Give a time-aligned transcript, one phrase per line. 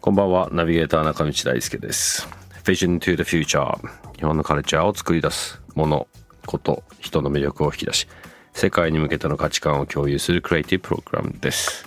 [0.00, 2.28] こんばんは、ナビゲーター中道大輔です。
[2.64, 3.78] Vision to the Future
[4.16, 6.08] 日本のカルチャーを作り出すもの、
[6.44, 8.08] こと、人の魅力を引き出し、
[8.52, 11.86] 世界に向けての価値観を共有するクリエイティブプログラムです。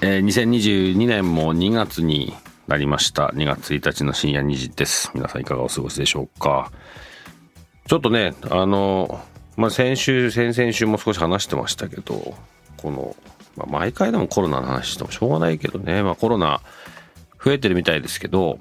[0.00, 2.32] えー2022年も2月に
[2.66, 3.28] なりました。
[3.34, 5.10] 2月1日の深夜2時です。
[5.14, 6.72] 皆さんいかがお過ごしでしょうか。
[7.86, 9.20] ちょっとね、あの、
[9.58, 12.34] まあ、先週、先々週も少し話してましたけど、
[12.76, 13.16] この、
[13.56, 16.60] まあ、毎回でもコロナの話してもしょうがないけどね、まあ、コロナ
[17.42, 18.58] 増えてるみたいですけど、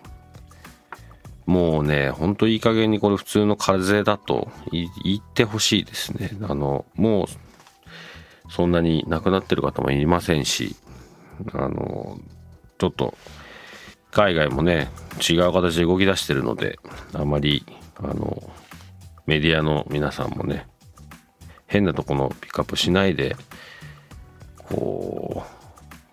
[1.45, 6.31] もうね、ほんといい加減にこれ普通の風邪だと言ってほしいですね。
[6.41, 10.75] あの、もう、そんなに亡くなってる方もいませんし、
[11.53, 12.19] あの、
[12.77, 13.16] ちょっと、
[14.11, 14.89] 海外もね、
[15.27, 16.79] 違う形で動き出してるので、
[17.13, 17.66] あまり、
[17.97, 18.50] あの、
[19.25, 20.67] メディアの皆さんもね、
[21.67, 23.35] 変なとこのピックアップしないで、
[24.69, 25.44] こ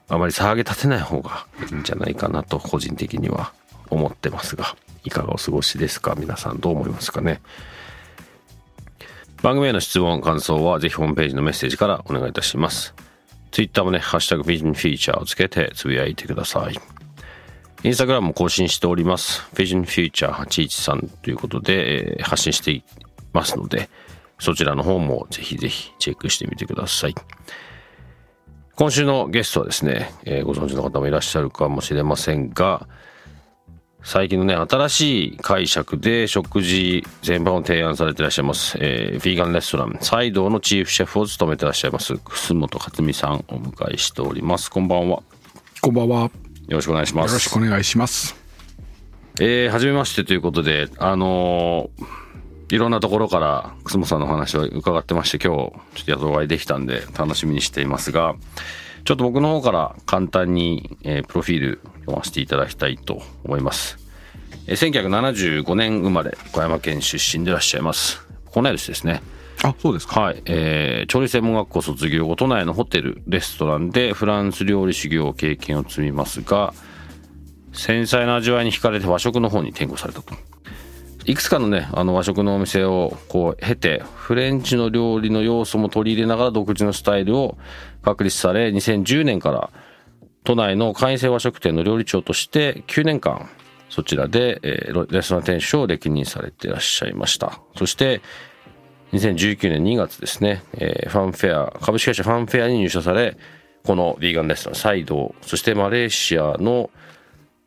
[0.08, 3.52] う、あまり騒ぎ立てない方がいいんじゃないかなと個人的には
[3.90, 6.14] 思ってますが、いかがお過ごしですか？
[6.16, 7.40] 皆さんどう思いますかね？
[9.42, 12.94] 番組への質問、感想はぜひホームページのメッセージからお願いいたします。
[13.50, 16.78] ツイッターもね、ハッシュタグビジンフィーチャーをつけてつぶやいてください。
[17.84, 19.40] インスタグラムも更新しております。
[19.54, 22.84] Vision Future 813ということで、えー発信してい
[23.32, 23.90] ますので、
[24.38, 27.14] そちらの方もぜひぜひチェックしてみてください。
[28.74, 32.88] 今週のゲストはですね、えーご存知の方もいらっしゃるかもしれませんが、
[34.02, 44.70] 最近のね、新しい解釈で食事全般を提案されていらっしゃいます、えー、ヴィーガンレストラン、サイドのチーフシェフを務めていらっしゃいます、楠本克美さんをお迎えしております。
[44.70, 45.16] こんばんは。
[45.18, 45.22] よ
[45.82, 46.22] こんばんは。
[46.22, 46.30] よ
[46.68, 47.34] ろしくお願いします。
[47.34, 48.34] ろしくお願いします。
[49.40, 52.22] えー、初めましてということで、あのー
[52.72, 58.34] いろんなところから楠本さんのお話を伺ってまして、今日、ちょっとやっとお会いできたんで、楽しみにしていますが、
[59.04, 63.98] ちょっと僕の方から簡単に、えープロフィール読ませていただきたいと思います。
[64.66, 68.26] えー1975年生まれ、岡山県出身でいらっしゃいます。
[68.54, 69.22] 同い年ですね。
[69.62, 70.22] あ、そうですか。
[70.22, 76.72] はい、えー調理専門学校卒業後都内のホテルレストランでフランス料理修行経験を積みますが
[77.74, 80.34] 繊細な味わいに惹かれて和食の方に転向されたと
[81.24, 87.56] いくつかのねあの和食のお店をこう経てフレンチの料理の要素も取り入れながら独自のスタイルを
[88.02, 89.70] 確立され2010年から
[90.44, 93.48] 都内の会員制和食店の料理長として9年間
[93.92, 97.60] そちらで、えーレストラン店主を歴任されていらっしゃいました。
[97.76, 98.22] そして
[99.12, 103.36] 2019年2月ですね、えーファンフェア、株式会社ファンフェアに入社され、
[103.84, 106.88] このヴィーガンレストラン、サイド、そしてマレーシアの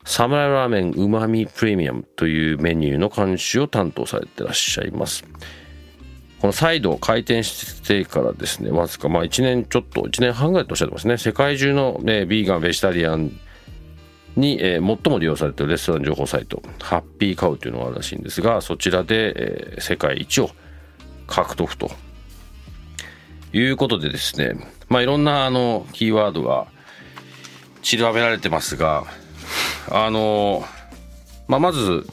[0.05, 5.25] サムライラーメンうまみプレミアムというメニューの監修を担当されていらっしゃいます。
[6.39, 13.31] このサイドを開店してからですね、わずかまあ1年ちょっと、1年半ぐらいとおっしゃってますね、世界中の、ね、ヴィーガン、ベジタリアン
[14.35, 20.51] に、えー最も利用されているレストラン情報サイト、ハッピーカウというのがあるらしいんですが、そちらで、えー世界一を
[21.25, 21.89] 獲得と
[23.51, 24.53] いうことでですね、
[24.87, 26.67] まあ、いろんなあのキーワードが
[27.81, 29.05] 散りばめられてますが、
[29.89, 30.63] あの、
[31.47, 32.07] まあ、まず、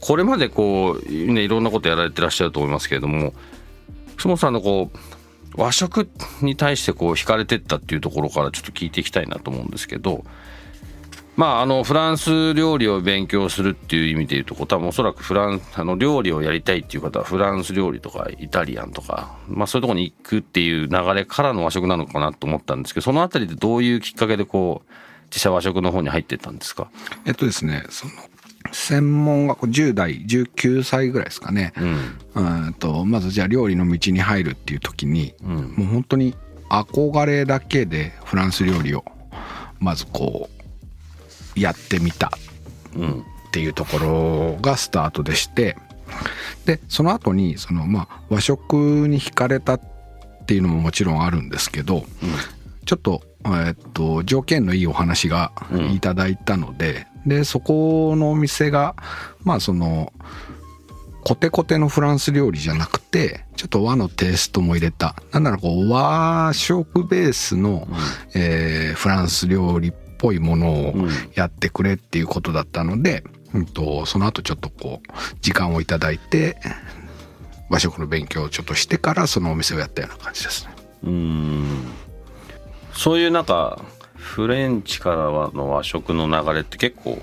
[0.00, 3.32] これまでこう、ね、いろんなことやられてらっしゃると思いますけれども、
[4.16, 4.98] 楠本さんのこう、
[5.56, 6.08] 和食
[6.42, 10.24] に対してこう惹かれてったっていうところからちょっと聞いていきたいなと思うんですけど、
[11.36, 24.92] まあ、あのフランス料理を勉強するっていう意味でいうと多分おそらくフランあの料理をやりたいっていう方はフランス料理とかイタリアンとか、まあ、そういうとこに行くっていう流れからの和食なのかなと思ったんですけどそのあたりでどういうきっかけでこう
[25.30, 26.90] 実際和食の方に入ってたんですか？
[27.26, 28.12] えっとですね、その、
[28.72, 31.72] 専門学校10代、19歳ぐらいですかね。
[32.34, 32.66] うん。
[32.66, 35.74] うんと、まずじゃあ料理の道に入るっていう時に、うん。
[35.76, 36.34] もう本当に
[36.68, 39.04] 憧れだけでフランス料理を、
[39.78, 40.48] まずこ
[41.56, 42.30] う、やってみた
[42.96, 43.20] うん。
[43.20, 45.76] っていうところがスタートでして
[46.66, 49.80] でその後にそのまあ和食に惹かれたっ
[50.46, 52.04] ていうのももちろんあるんですけど、
[52.86, 55.90] ちょっと,、えーっと条件のいいお話がうん。
[55.92, 58.96] いただいたので、でそこのお店が
[59.44, 60.12] まあその
[61.22, 65.14] コテコテのフランス料理じゃなくてちょっと和のテイストも入れた。
[65.32, 67.88] なんならこう和食ベースの、
[68.34, 70.94] えーフランス料理っぽいものを
[71.34, 76.58] やってくれっていうことだったので、うん、とその後ちょっとこう時間をいただいて
[77.70, 80.74] 和食の勉強をちょっとしてからそのお店をやったような感じですね。
[81.04, 81.84] うん
[83.00, 83.80] そういうなんか
[84.14, 87.18] フレンチからの和食の流れって結構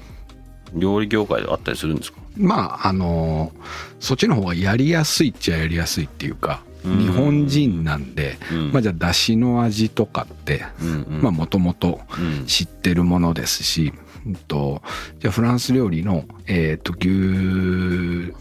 [0.73, 2.19] 料理業界であったりするんですか？
[2.35, 3.51] まああの
[3.99, 6.97] そっちの方がやりやすいっちゃやりやすいっていうかうん。
[6.97, 8.71] 日本人なんで、うん。
[8.71, 11.21] まあじゃあだしの味とかってうんうん。
[11.21, 12.47] まあもともとうん。
[12.47, 13.93] 知ってるものですし、
[14.25, 14.81] うんと
[15.19, 18.33] じゃあフランス料理の、えー、と牛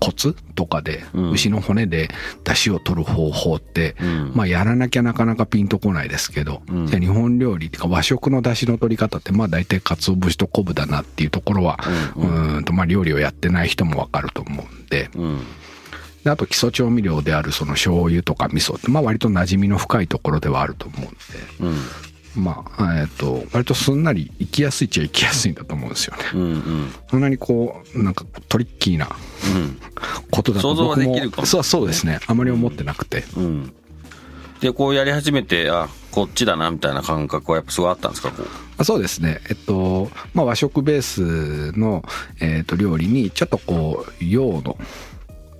[0.00, 1.30] 骨とかで、うん。
[1.30, 2.08] 牛の骨で
[2.44, 4.32] 出汁を取る方法って、うん。
[4.34, 6.86] まあやらなきゃなかなかピンとこないですけど、うん。
[6.86, 11.78] じゃあ日本料理っていうか和食の出汁の取り方ってまあ大体鰹節と昆布だなっていうところは、
[12.16, 15.10] ううんとまあ料理をやってない人もわかると思うんで。
[15.16, 15.40] うん。
[16.24, 21.76] であと基礎調味料であるその醤油とか味噌ってまあ割と馴染みの深いところではあると思うんで。
[22.36, 26.24] うんまあ、えっ、と、割とすんなり行きやすいっちゃ行きやすいんだと思うんですよね。
[26.34, 29.08] うんうんそんなにこう、なんかトリッキーな
[30.30, 32.20] ことだと想像は僕もできるかもそうそうですね。
[32.26, 33.24] あまり思ってなくて。
[33.36, 33.72] うんうん
[34.60, 38.46] でこうやり始めてあこっちだなみたいな感覚はやっぱすごいあったんですかこう
[38.78, 39.40] あそうですね。
[39.48, 42.02] えっと、まあ和食ベースの、
[42.40, 44.78] えっと料理にちょっとこう、洋の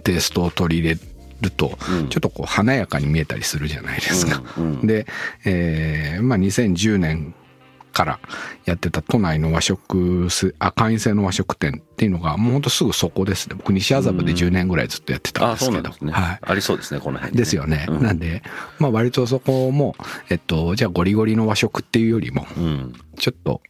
[0.02, 0.98] テイストを取り入れ
[1.40, 4.42] ると、うんちょっとこう華やかに見えたりするじゃないですか。
[4.58, 5.06] うんうんで、
[5.44, 7.34] えーまあ2010年
[7.92, 8.20] から
[8.66, 13.54] やってた都内の和食す、あ、会員制の和食店っていうのが、もうほんとすぐそこですね。
[13.56, 15.90] 僕西麻布で10年ぐらいずっとやってたんあですけど。
[16.12, 16.38] はい。
[16.42, 17.86] ありそうですねこの辺ねですよね。
[17.88, 18.42] うんなんで、
[18.78, 19.96] まあ割とそこも、
[20.28, 23.62] えっと、じゃあゴリゴリの和食っていうよりも、うんちょっと、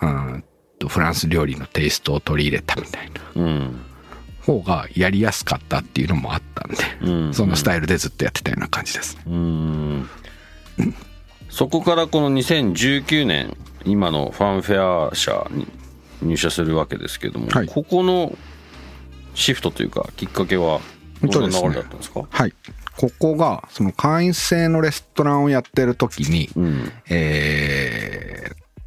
[0.00, 0.44] うん
[0.78, 3.80] と、フランス料理のテイストを取り入れたみたいなうん
[4.48, 7.34] 方がやりやすかったっていうのもあったんで、うん。
[7.34, 9.16] そのスタイルでずっとやってたような感じです。
[9.16, 9.22] ね。
[9.26, 10.08] うん。
[11.50, 13.54] そこからこの2019年
[13.84, 15.66] 今のファンフェア社に
[16.22, 17.66] 入社するわけですけども、はい。
[17.68, 18.36] ここの
[19.34, 20.80] シフトというかきっかけは
[21.22, 22.24] どんな流れだったんですか？
[22.30, 22.54] はい。
[22.96, 26.92] ここが、その会員制のレストランをやってる時に、うん。
[27.08, 28.37] えーっ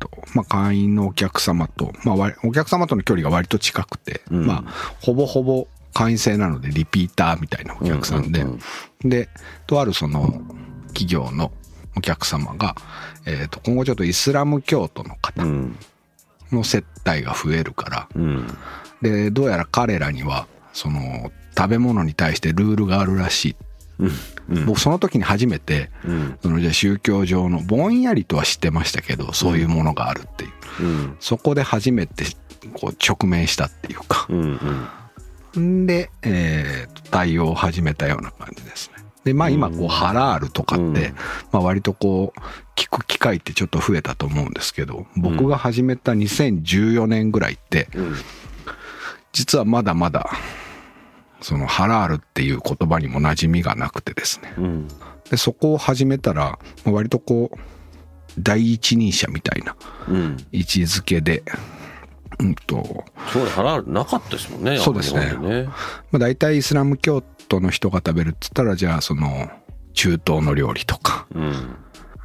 [0.01, 4.47] と、まあ、会員のお客様と、まあ、割お客様との距離が割と近くて、うん。
[4.47, 8.59] まあ、ほぼほぼ会員制なのでリピーターみたいなお客さんで、うん
[9.03, 9.29] で、
[9.67, 10.41] とあるその
[10.87, 11.51] 企業の
[11.95, 12.75] お客様が、
[13.25, 15.75] えーっと、今後ちょっとイスラム教徒の方うん。
[16.51, 18.47] の接待が増えるから、うん。
[19.01, 23.55] で、どうやら彼らには、その、食べ物に対してルールがあるらしい。
[24.49, 24.65] うん。
[24.65, 26.37] 僕その時に初めて、うん。
[26.41, 31.17] そのじゃあ宗教上のぼんやりとは知ってましたけどそういうものがあるっていう、うん。
[31.19, 32.25] そこで初めて
[32.73, 34.25] こう直面したっていうか。
[34.29, 34.87] うん
[35.55, 35.83] うん。
[35.83, 39.03] んで、えーと対応を始めたような感じですね。
[39.23, 40.93] でまあ今こうハラールとかって、うん。
[41.51, 42.39] まあ割とこう
[42.75, 48.15] 聞く機会ってちょっと増えたと思うんですけど僕が始めた2014年ぐらいってうん。
[49.33, 50.29] 実はまだまだ
[51.41, 54.53] そのハラールっていう言葉にも馴染みがなくてですね。
[54.57, 54.87] うん。
[55.29, 57.57] でそこを始めたらまあ割とこう
[58.39, 59.75] 第一人者みたいな
[60.07, 60.37] うん。
[60.51, 61.43] 位置づけで、
[62.39, 65.35] うんとそうだ払うなかったですもんねそうですね。
[65.37, 65.63] ね。
[66.11, 69.49] まあ、大体イスラム教徒の人が食べるっつったらじゃあその
[69.93, 71.75] 中東の料理とかうん。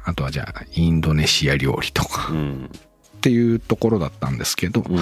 [0.05, 2.69] あとはじゃあインドネシア料理とかうん。
[3.17, 4.99] っていうところだったんですけど、うん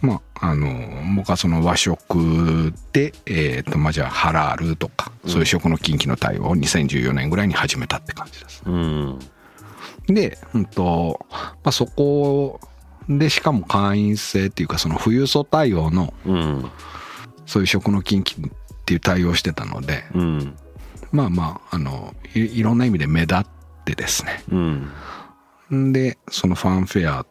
[0.00, 0.68] まああの
[1.16, 8.62] 僕はその和食でえっ、とまあじゃあハラールとかそういう食の近畿の対応を2014年ぐらいに始めたって感じです。
[8.64, 9.18] うん。
[10.06, 12.60] で、うんとまあ、そこ
[13.08, 16.70] でしかも会員制っていうかその富裕層対応のうん。
[17.46, 18.50] そういう食の近畿っ
[18.86, 20.56] ていう対応をしてたのでうん。
[21.12, 23.44] まあまああのいいろんな意味で目立っ
[23.84, 24.42] てですね。
[24.50, 24.90] うん。
[25.72, 27.26] んでそのファンフェア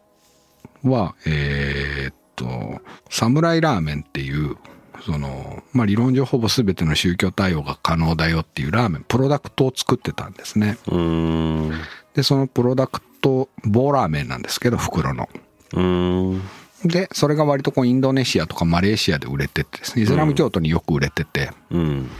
[0.88, 2.80] はえーっと
[3.10, 4.56] サムライラーメンっていう
[5.04, 10.78] そのまあ理論上ほぼ全ての宗教対応が可能だよっていうラーメンプロダクトを作ってたんですね。
[10.90, 11.72] うん。
[12.14, 15.28] でそのプロダクト棒ラーメンなんですけど袋の。
[15.74, 16.42] うん。
[16.84, 22.10] でそれが割とこうインドネシアとかマレーシアで売れててですねイスラム教徒によく売れてて、うん。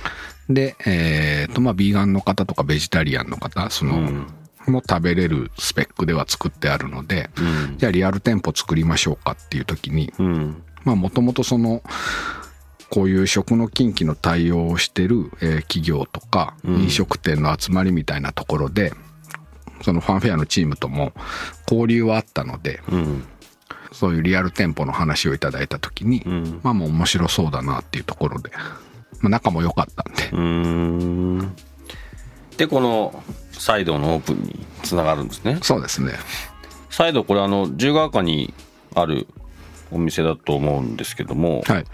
[0.48, 4.26] でえーっとまあビーガンの方とかベジタリアンの方その、うん
[4.66, 7.78] も食べれるスペックでは作ってあるので、うん。
[7.78, 10.62] じゃあリアル店舗作りましょうかっていう時にうん。
[10.84, 11.82] まあもともとその
[12.90, 16.82] こういう食の近畿の対応をしてる、えー企業とかうん。
[16.82, 18.92] 飲食店の集まりみたいなところで、
[19.82, 21.12] そのファンフェアのチームとも
[21.70, 23.24] 交流はあったのでうん。
[23.92, 26.60] そういうリアル店舗の話をいただいた時に、うん。
[26.62, 28.50] まあもう面白そうだなっていうところで、
[29.20, 30.30] まあ、仲も良かったんで、
[32.60, 35.58] でこのサイドのオープンにつながるんですね。
[35.62, 36.12] そうですね。
[36.90, 38.52] サイドこれあの自由が丘に
[38.94, 39.26] ある
[39.90, 41.84] お店だと思うんですけども、はい。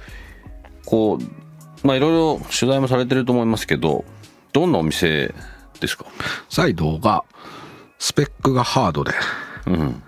[0.85, 4.05] こうまあいろいろ取材もされてると思いますけど
[4.53, 5.33] どんなお店
[5.79, 6.07] ですか？
[6.49, 7.23] サイドが
[8.01, 9.13] スペックがハードで
[9.67, 10.03] うん。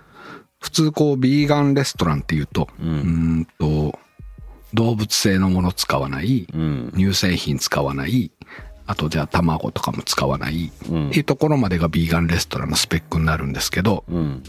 [0.58, 3.96] 普通こうビーガンレストランっていうとうーんと
[4.74, 6.92] 動物性のもの使わない、うん。
[6.96, 8.32] 乳製品使わない
[8.88, 11.08] あとじゃあ卵とかも使わない、うん。
[11.08, 14.42] っていうところまでがビーガンレストランのスペックになるんですけど、うん。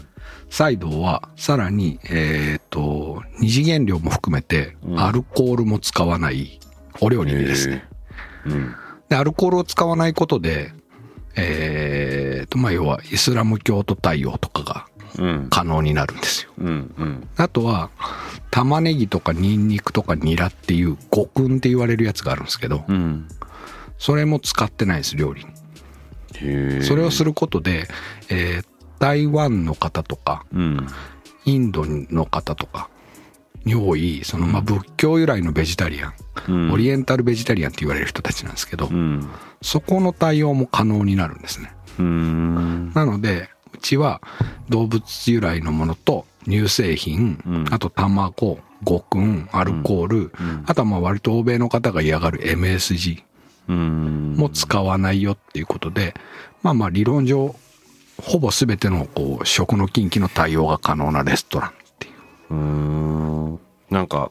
[0.48, 6.58] サイドはさらに、えっ、と、二次元量も含めて、アルコールも使わない
[7.02, 7.84] お料理ですね。
[8.46, 8.74] うん。
[9.10, 10.72] で、アルコールを使わないことで、
[11.36, 14.86] えっ、と、まあ、要はイスラム教徒対応とかが
[15.18, 15.48] うん。
[15.50, 16.52] 可能になるんですよ。
[16.58, 17.28] うんうん。
[17.36, 17.90] あとは、
[18.50, 23.28] 玉ねぎとかニンニクとかニラっていう五訓って言われるやつがあるんですけど、うん
[24.00, 26.82] それも使ってないです、料理に。
[26.82, 27.86] それをすることで、
[28.28, 30.86] えー台湾の方とか、うん。
[31.46, 32.90] インドの方とか
[33.64, 36.14] に多い、その、まあ、仏教由来のベジタリアン、
[36.48, 36.72] うん。
[36.72, 39.26] オリエンタルベジタリアンって言われる人たちなんですけど、うん。
[39.62, 41.72] そこの対応も可能になるんですね。
[41.98, 44.20] なので、うちは
[44.68, 47.64] 動物由来のものと乳製品、うん。
[47.70, 50.32] あと卵、五訓、アルコール、
[50.66, 53.29] あとはまあ割と欧米の方が嫌がる MSG うん
[53.66, 56.14] も使わないよっていうことで、
[56.62, 57.54] まあまあ理論上、
[58.20, 62.14] ほぼ全てのこう食の禁忌の対応が可能なレストランっていう。
[62.50, 63.60] うーん。
[63.90, 64.30] なんか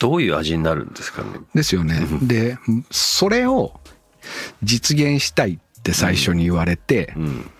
[0.00, 1.28] どういう味になるんですかね？
[1.54, 2.00] ですよね。
[2.22, 2.58] で、
[2.90, 3.80] それを
[4.62, 7.50] 実現したいって最初に言われて、うん。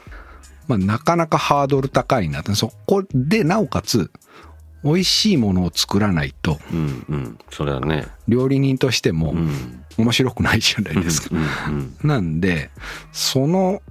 [0.66, 4.10] まあ、なかなかハードル高いなって、そこでなおかつ、
[4.84, 7.38] 美味しいものを作らないと、うんうん。
[7.50, 8.06] それはね。
[8.28, 9.84] 料理人としてもうん。
[9.96, 11.36] 面白くないじゃないですか。
[11.68, 12.70] うんなんで、
[13.12, 13.82] その、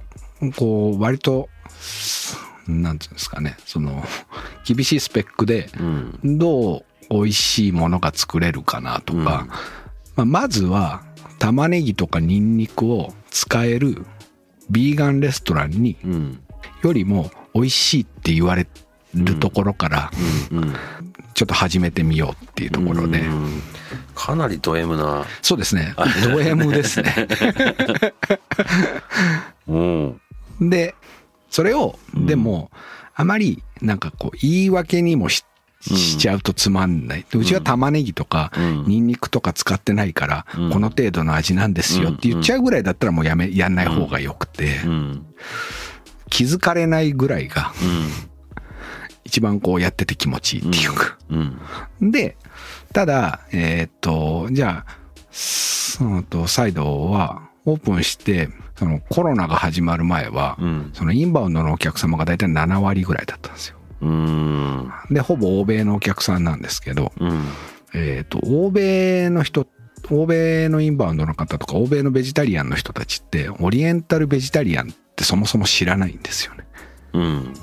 [0.56, 1.50] こう、割と、
[2.68, 4.04] なんていうんですかね、その、
[4.66, 6.38] 厳しいスペックで、うん。
[6.38, 9.48] どう美味しいものが作れるかなとか、
[10.16, 11.04] まあ、まずは
[11.40, 14.06] 玉ねぎとかニンニクを使える
[14.70, 16.40] ビーガンレストランにうん。
[16.84, 18.68] よりも美味しいって言われ
[19.18, 20.12] るところから
[21.34, 23.62] ちょっと始めてみようっていうところで、うん
[24.16, 25.26] かなりド M な。
[25.44, 25.94] そうですね。
[26.24, 27.28] ド M ですね。
[29.68, 30.22] うん。
[30.60, 30.96] で
[31.52, 32.72] それをでも
[33.16, 35.46] あまりなんかこう言い訳にもし
[35.82, 37.26] しちゃうとつまんない。
[37.32, 38.84] うちは玉ねぎとかうん。
[38.88, 40.72] ニンニクとか使ってないから、うん。
[40.72, 45.26] この程度の味なんですよって言っちゃうぐらいだったらもうやめ、やんない方がよくて、うん。
[46.30, 48.30] 気づかれないぐらいがうん
[49.28, 51.18] 一番こうやってて気持ちいいっていうか。
[51.30, 51.36] う
[52.08, 52.38] んで、
[52.94, 54.98] ただ、えーっと、じゃあ、
[55.32, 63.78] そのと、サイドはオープンして、そのコロナが始まる前は、うんそのインバウンドのお客様が大体7割ぐらいだったんですよ。
[64.02, 67.44] うんで、ほぼ欧米のお客さんなんですけど、うん
[67.94, 69.68] えっ、と、欧米の人、
[70.10, 76.66] 欧米のインバウンドの方とか、欧米のベジタリアンの人たちって、オリエンタルベジタリアンってそもそも知らないんですよね。
[77.14, 77.54] うん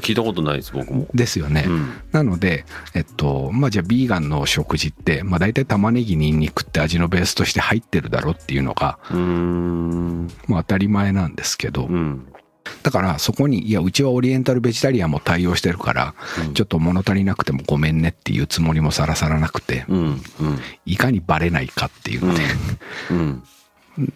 [0.00, 1.06] 聞いたことないです僕も。
[1.14, 1.64] ですよね。
[1.66, 1.92] うん。
[2.12, 10.28] なので、えっと、まあ、じゃあ、ビーガンの食事って、まあ、大体玉ねぎ、ニンニクって味のベースとして入ってるだろうっていうのが、うん。
[10.46, 12.26] まあ、当たり前なんですけど、うん。
[12.82, 16.14] だからそこに、いや、うちはオリエンタルベジタリアンも対応してるから、
[16.46, 16.54] うん。
[16.54, 19.98] ちょっと物足りなくてもごめんねっていうつもりもさらさらなくて、うん。
[20.00, 20.20] うん。
[20.86, 22.40] いかにバレないかっていうので、
[23.10, 23.42] うん。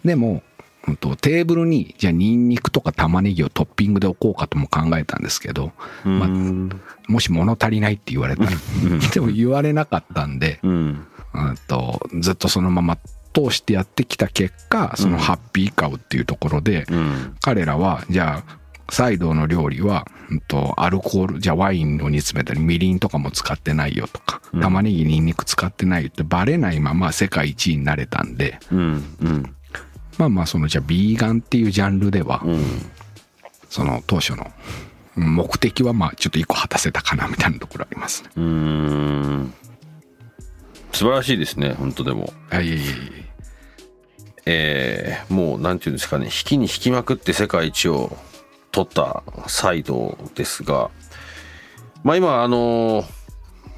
[0.03, 0.43] でも、
[0.87, 5.71] うんとテーブルに、じゃあニンニクとか玉ねぎをトッピングで置こうかとも考えたんですけど、
[6.03, 8.51] まあうんもし物足りないって言われたら、
[9.13, 11.07] でも言われなかったんで、うん。
[11.33, 12.97] うんとずっとそのまま
[13.33, 17.35] 通してやってきた結果、そのハッピーカウっていうところで、うん。
[17.41, 18.57] 彼らは、じゃあ、
[18.89, 29.03] サイドの料理は、うんと、アルコール、じゃあワインを煮詰めたり、みりんとかも使ってないよとか、玉ねぎ、ニンニク使ってないよってバレないまま世界一位になれたんで、うん。
[29.21, 29.53] うん
[30.17, 32.63] まあまあ、その、じゃあ、ビーガンっていうジャンルでは、うん。
[33.69, 34.51] その、当初の
[35.15, 38.29] 目的は、まあ、ちょっと一個果たせたかな、みたいなところありますね。
[38.35, 39.53] うん。
[40.91, 42.33] 素晴らしいですね本当でも。
[42.49, 42.83] あ、いえいえい
[44.45, 45.19] え。
[45.29, 48.15] ーもうなんていうんですかね引きに引きまくって世界一を
[48.71, 50.89] 取ったサイドですが
[52.03, 53.03] まあ今あの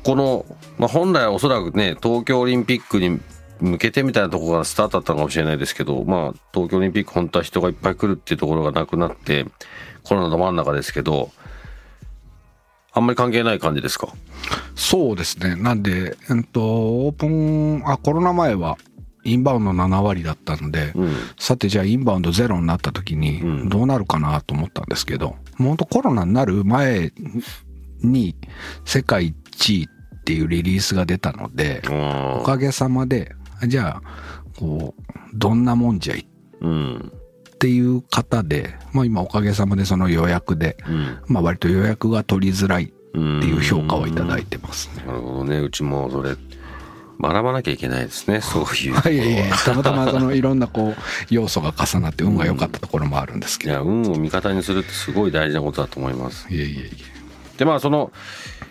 [0.04, 0.46] この、
[0.78, 3.20] まあ、本来はおそらくね東京オリンピックに
[3.60, 9.46] 向けてみたいなところがスタートだったのかもしれないですけどまあ東京オリンピック本当は人がいっぱい来るっていうところがなくなって
[10.04, 11.32] コロナの真ん中ですけど
[12.92, 14.14] あんまり関係ない感じですか？
[14.76, 15.56] そうですね。
[15.56, 16.62] なんで、うんと、
[17.06, 18.78] オープン、あ、コロナ前は
[19.24, 21.14] インバウンド7割だったので、うん。
[21.38, 23.70] さてじゃあインバウンドゼロになった時にうん。
[23.70, 27.14] どうなるかなと思ったんですけど、もう本当コロナになる前
[28.02, 28.36] に
[28.86, 33.36] 世界一位っていうリリースが出たので、おあかげさまで、
[33.68, 34.02] じゃあ、
[34.58, 36.28] こう、どんなもんじゃい？
[36.62, 37.12] うん。
[37.54, 41.18] っていう方で、まあ今おかげさまでその予約で、うん。
[41.28, 45.04] まあ割と予約が取りづらいってうんいう評価をいただいてますね。
[45.06, 45.60] なるほどね。
[45.60, 46.36] うちもそれ
[47.22, 48.40] 学ばなきゃいけないですね。
[48.42, 49.14] そういう。
[49.14, 53.74] いやいやたまたまそのいろんなこう要素が重なって運が良かったところもあるんですいけど。
[53.74, 56.48] や運を味方にするってすごい大事なことだと思います。
[56.54, 56.90] いやいやいや。
[57.58, 58.12] でまあその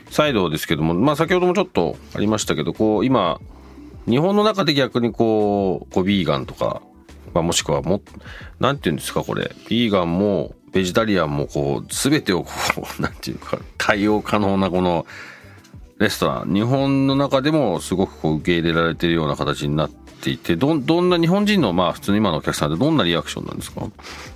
[0.08, 3.38] 再度ですけどもまあ先ほどもちょっとありましたけどこう今
[4.08, 6.82] 日本の中で逆にこうこうビーガンとか、
[7.34, 8.00] まあ、もしくはも
[8.60, 9.52] なんて言うんですかこれ。
[9.68, 12.50] ビーガンもベジタリアンもこう全てをこ
[12.98, 15.06] う なんていうか対応可能なこの
[15.98, 16.52] レストラン。
[16.54, 23.82] 日本の中でもすごくこう受け入れられてるような形になっていてどんどんな日本人のまあ普通の今のお客さんってどんなリアクションなんですか？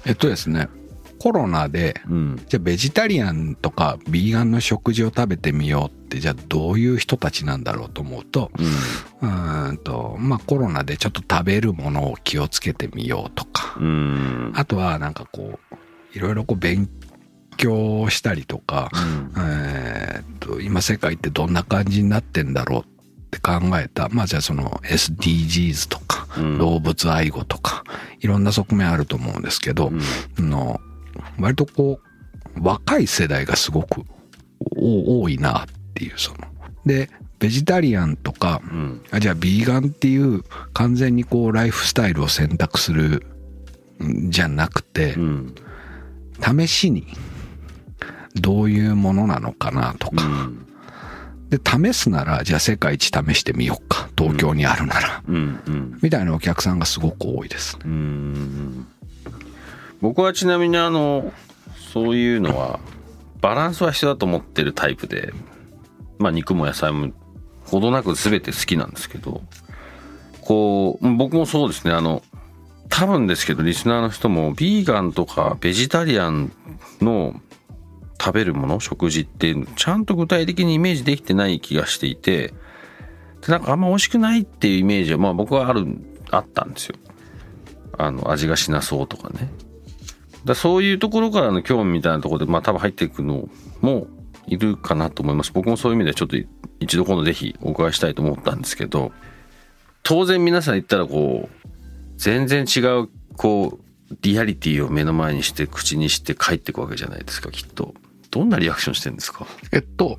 [0.06, 0.68] えっとですね、
[1.22, 2.42] コロナで、うん。
[2.48, 8.50] じゃあベジタリアンとかビーガンの食事を食べてみようって、じゃあどういう人たちなんだろうと思うと、
[9.20, 13.86] うーんと、まあコロナでちょっと食べるものを気をつけてみようとか、うん。
[13.86, 15.76] うんあとはなんかこう、
[16.12, 16.90] いろいろこう勉
[17.56, 18.90] 強したりとか、
[19.38, 22.84] えーっと、今世界ってどんな感じになってんだろうっ
[23.30, 26.58] て考えた、まあじゃあその SDGs とか、うん。
[26.58, 27.84] 動物愛護とか、
[28.18, 30.00] いろんな側面あると思うんですけど、うん。
[30.36, 30.80] あの、
[31.38, 32.00] 割とこ
[32.56, 34.02] う、若い世代がすごく
[34.76, 36.38] お多いなっていう、その。
[36.84, 43.26] で、ベジタリアンとか、うんあじゃあビーガンっていう完全にこうライフスタイルを選択する
[44.02, 45.54] んじゃなくてう、ん
[46.40, 47.06] 試しに
[48.34, 50.24] どういうものなのかなとか。
[50.24, 50.66] うん
[51.50, 54.08] で、試すなら、じゃあ世界一試してみようか。
[54.16, 55.22] 東京にあるなら。
[56.00, 57.82] みたいなお客さんがすごく多いですね。
[60.02, 61.32] 僕はちなみにあの
[61.92, 62.80] そういうのは
[63.40, 65.32] バランスは必要だと思ってるタイプで
[66.18, 67.12] まあ肉も野菜も
[67.64, 69.42] ほどなく全て好きなんですけど
[70.42, 71.94] こう僕もそうですね。
[71.94, 72.22] あの
[72.88, 76.52] 多分ですけどリスナーの人もビーガンとかベジタリアン
[77.00, 77.40] の
[78.20, 82.48] 食べるもの食事っていうのちゃんと具体的にイメージできてない気がしていて
[83.40, 85.86] でなんかあんま美味しくないっていうイメージはまあ僕はある
[86.30, 86.96] あったんですよ。
[87.96, 89.48] あの味がしなそうとかね。
[90.44, 93.48] だそういうところからの興味みたいなところでまあ多分入っていくの
[93.80, 94.06] も
[94.46, 95.52] いるかなと思います。
[95.52, 96.36] 僕もそういう意味でちょっと
[96.80, 99.12] 一度今度ぜひお伺いしたいと思ったんですけど
[100.02, 101.68] 当然皆さん言ったらこう
[102.16, 103.78] 全然違うこ
[104.10, 107.94] うリアリティを目の前にして口にして帰っていくわけじゃないですかきっと。
[108.30, 109.46] どんなリアクションしてるんですか？
[109.72, 110.18] えっと、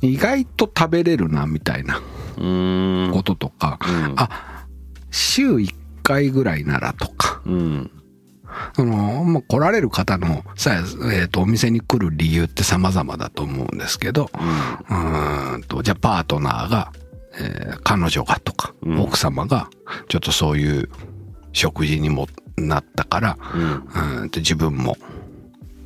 [0.00, 2.00] 意外と食べれるな、みたいな
[2.36, 4.14] こととか、うん。
[4.16, 4.66] あ、
[5.12, 7.90] 週1回ぐらいならとか、うん
[8.74, 16.92] その、まあ、来られる方のさ、えっ、と、お店に来る理由って様々だと思うんですけど、うーんと、じゃあパートナーが、
[17.38, 19.00] えー彼女がとか、うん。
[19.00, 19.68] 奥様が、
[20.08, 20.88] ちょっとそういう
[21.52, 23.62] 食事にもなったから、うん。
[23.62, 24.96] うーんと自分も、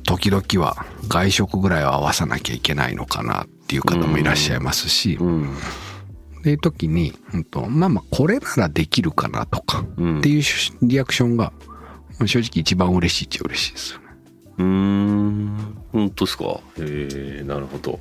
[0.03, 5.49] 時々は外食ぐらいは合わさなきゃいけないのかなっていう方もいらっしゃいますし、うん。
[6.39, 10.19] っていう時に、うんと、まあまあ、これならできるかなとか、うん。
[10.19, 10.43] っていう
[10.81, 11.51] リアクションが、
[12.25, 14.05] 正直一番嬉しいっちゃ嬉しいですよね。
[14.57, 15.77] うーん。
[15.91, 16.45] 本当ですか？
[16.79, 17.99] へえなるほど。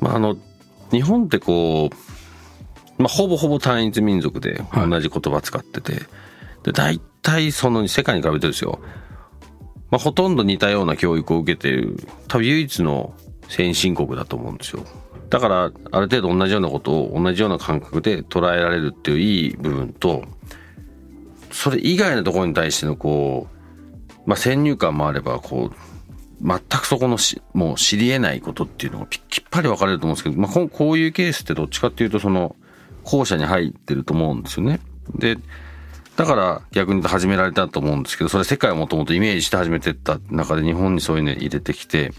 [0.00, 0.36] まああの
[0.90, 4.90] 日本ってこう、まあ、ほぼほぼ単一民族ではい。
[4.90, 6.02] 同じ言葉使ってて、
[6.62, 8.80] で大体その世界に比べてですよ、
[9.90, 11.96] まあ、ほとんど似たような教育を受けてる
[12.28, 13.14] 多分唯一の
[13.48, 14.84] 先進国だと思うんですよ。
[15.28, 15.72] だからある
[16.08, 20.24] 程度同じようなことを同じような感覚で捉えられるっていういい部分と
[21.50, 23.58] それ以外のところに対してのこう
[24.28, 32.54] まあ、先入観もあればこう全くそこのしもう知り得ないことっていうのがきっぱり分かれると思うんですけど、まあ、ここういうケースってどっちかっていうとその
[33.04, 34.80] 後者に入ってると思うんですよね。
[35.14, 35.38] で
[36.16, 42.12] だから逆に言うと始められたと思うんですけどそれ世界をもともとイメージして始めてった中で日本にそういうの入れてきて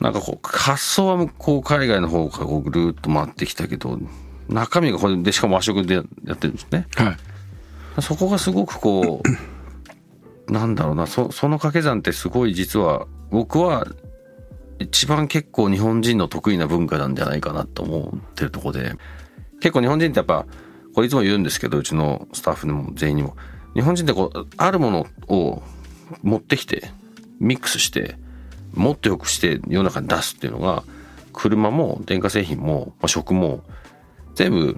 [0.00, 4.00] なんかこう発想はこう海外の方からこうぐるっと回ってきたけど
[4.48, 6.02] 中身がこれでしかも和食でや
[6.32, 6.88] ってるんですね。
[6.96, 7.33] はい。
[8.00, 9.22] そこがすごくこ
[10.48, 13.86] う なんだろうなそその掛け算ってすごい実は僕は
[14.78, 18.92] 一番結構日本人の得意な文化なんじゃないかなと思ってるとこで
[19.60, 20.46] 結構日本人ってやっぱ
[20.94, 23.36] これいつも言うんですけどうちのスタッフにも全員にも。
[23.74, 25.62] 日本人ってこうあるものを
[26.22, 26.90] 持ってきて
[27.40, 28.16] ミックスして
[28.72, 30.84] もっと良くして世の中に出すっていうのが
[31.32, 33.64] 車も電化製品も、まあ、食も
[34.34, 34.76] 全部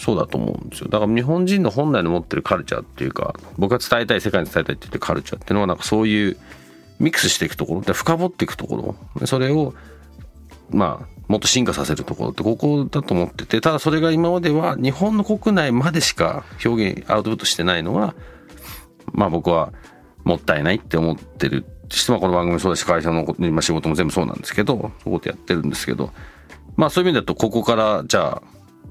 [0.00, 0.88] そうだと思うんですよ。
[0.88, 6.38] だから日本人の本来の持ってるカルチャーっていうか僕が伝えたい世界に伝えたいって言ってカルチャーっていうのはなんかそういう
[6.98, 9.74] ミックスしていくところで深掘っていくところそれを
[10.70, 18.14] まあもっと進化させるところってここだと思っててただそれが今までは日本の国内までしか表現アウトプットしてないのは
[19.12, 19.72] まあ僕は
[20.24, 21.64] もったいないって思ってる。
[21.92, 26.12] してこの番組もそうだし会社の今仕事も全部そうなんですけどそことやってるんですけど
[26.76, 28.42] まあそういう意味だとここからじゃあ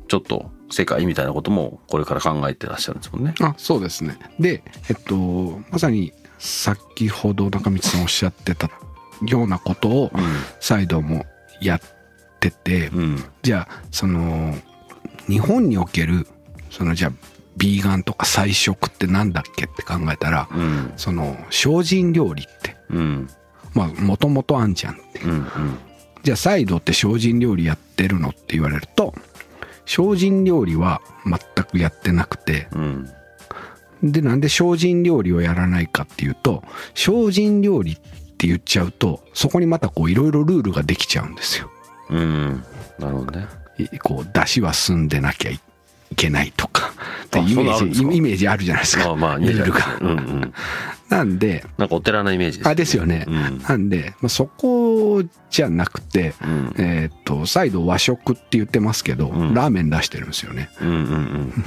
[0.09, 3.33] ちょっと世界みたいなこともこれから考えてらっしゃるんですもんね。
[3.41, 4.17] あそうですね。
[4.39, 5.15] でえっと
[5.71, 8.69] まさに先ほど中道さんおっしゃってた
[9.25, 10.11] ようなことを
[10.59, 11.25] 再度も
[11.61, 11.81] やっ
[12.39, 14.55] てて、うん、うんじゃあその
[15.27, 16.27] 日本における
[16.69, 17.11] そのじゃあ
[17.59, 20.93] ビーガンとか菜食ってなんだっけって考えたら、うん。
[20.95, 23.29] その精進料理ってうん。
[23.73, 25.19] まあもともとあんじゃんって。
[25.21, 25.45] うん。
[26.23, 29.13] じゃあサイドって精進料理やってるのって言われると
[29.89, 33.09] 精進料理は全くやってなくてうん
[34.03, 41.69] でなんで精進料理をやらないかっていうと精進料理って言っちゃうとそこにまたこういろいろルールができちゃうんですよ。
[42.09, 42.63] うん
[42.97, 43.47] なるほどね。
[43.77, 45.59] いこう出汁は澄んでなきゃい
[46.15, 46.91] けないとか。
[47.25, 49.05] ってあイメージイメージあるじゃないですか。
[49.07, 49.97] まあまあルールが。
[50.01, 50.53] うんうん。
[51.09, 53.25] なんでなんかお寺のイメージです、あですよね。
[53.27, 53.59] うん。
[53.59, 56.75] なんで、まあ、そこじゃなくて、うん。
[56.77, 59.53] えーっと再度和食って言ってますけど、うん。
[59.53, 60.69] ラーメン出してるんですよね。
[60.81, 60.89] うん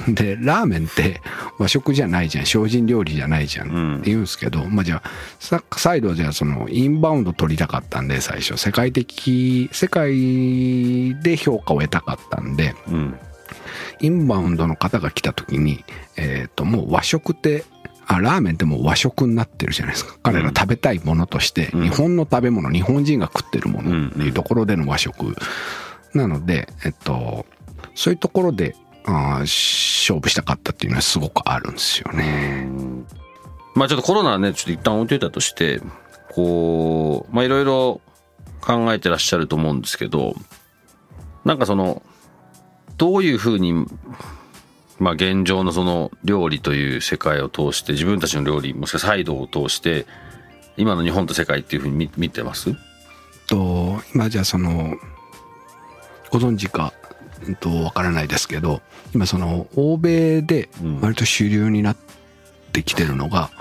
[0.07, 1.21] うんでラーメンって
[1.59, 2.45] 和食じゃないじゃん。
[2.45, 3.69] 精進料理じゃないじゃん。
[3.69, 3.95] うん。
[3.95, 8.57] って言うんですけど、まあじゃあさ再度じゃあそのインバウンド取りたかったんで最初。
[8.57, 13.15] 世界的世界で評価を得たかったんでうんうん
[14.03, 15.83] インバウンドの方が来た時に、
[16.17, 17.63] えっともう和食って
[18.05, 20.17] あラーメンってもう和食になってるじゃないですか。
[20.23, 21.83] 彼ら食べたいものとして、うん。
[21.83, 25.35] 日本の食べ物日本人が食ってるものっていうところでの和食。
[26.13, 27.45] なので、えっと、
[27.95, 32.67] そういうところであー勝負したかったっていうのはすごくあるんですよね。
[33.75, 35.81] まあちょっとコロナはねちょっと一旦置いといたとして
[36.31, 38.01] こうまあいろいろ
[38.61, 40.35] 考えてらっしゃると思うんですけど
[41.45, 42.03] なんかその
[42.97, 43.85] どういうふうに
[44.99, 50.05] まあ現状のその料理という世界を通して自分たちの料理もしくはサイドを通して
[50.77, 52.73] 今の日本と世界っていうふうに見見てます？
[53.47, 54.95] と今じゃあその
[56.31, 56.93] ご存知か
[57.45, 58.81] うんとわからないですけど
[59.13, 61.01] 今その欧米でうん。
[61.01, 61.97] 割と主流になっ
[62.71, 63.51] てきてるのが、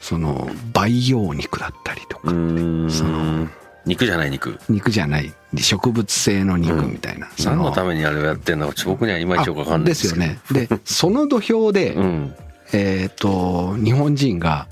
[0.00, 3.50] その培養肉だったりとか、そん
[3.84, 4.58] 肉じゃない肉。
[4.68, 5.32] 肉じゃない。
[5.56, 10.38] 植物性の肉みたいな、そ何のためにあれをやってんのか僕にはいまいちよくわかんないあですよね。
[10.50, 12.34] でその土俵で、うん。
[12.72, 14.66] えっ、と日本人が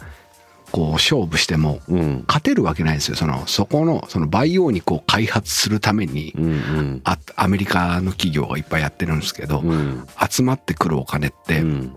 [0.72, 2.24] こう勝負してもうん。
[2.26, 3.16] 勝てるわけないんですよ。
[3.16, 7.00] そのそこのその培養肉を開発するためにうんうん。
[7.04, 10.06] あアメリカの企業がいっぱいやってるんですけど、うん。
[10.30, 11.96] 集まってくるお金って、うん。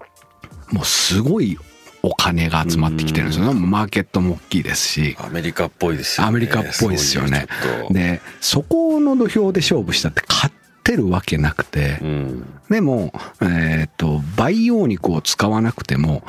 [0.72, 1.58] もうすごい
[2.06, 5.18] お金が集まってきてるんですよ、マーケットも大きいですし。
[5.20, 6.30] アメリカっぽいですよね。
[6.30, 7.48] アメリカっぽいですよね。
[7.92, 12.46] でそこの土俵で勝負したって勝ってるわけなくて、うん。
[12.70, 16.24] でも、えっ、と、培養肉を使わなくても、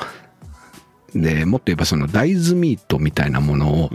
[1.15, 3.89] で、もっと言えばその大豆ミートみたいなものを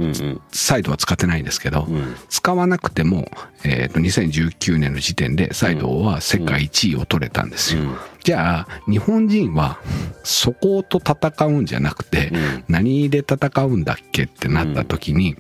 [0.53, 2.15] サイドは使ってないんですけど、うん。
[2.31, 3.31] 使わなくても、
[3.63, 7.83] えっ、と、2019年の時点でサイドは世界1位を取れたんですよ。
[7.83, 7.97] うん。
[8.25, 9.79] じゃあ、日本人は
[10.25, 12.65] そこと戦うんじゃなくて、うん。
[12.69, 15.37] 何で戦うんだっけってなった時に、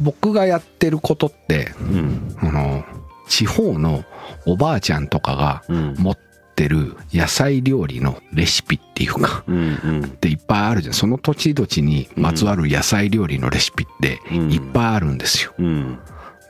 [0.00, 2.36] 僕がやってることって、うん。
[2.38, 2.84] あの、
[3.28, 4.04] 地方の
[4.46, 5.94] おばあちゃんとかがうん。
[5.98, 6.16] 持
[6.60, 10.04] ってる野菜料理のレシピっていうか、うんうん。
[10.04, 10.94] っていっぱいあるじゃん。
[10.94, 14.52] その土地土地にまつわる野菜料理のレシピってうん。
[14.52, 15.54] いっぱいあるんですよ。
[15.58, 15.98] うん。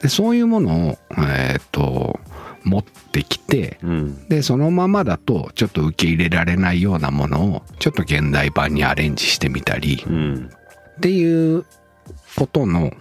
[0.03, 2.19] で、そういうものを、えーっと、
[2.65, 4.29] 持ってきて、うん。
[4.29, 10.51] で、そのままだとちょっと受け入れられないようなものをちょっと現代版にアレンジしてみたり、うん。
[10.97, 11.65] っていう
[12.35, 12.93] ことの、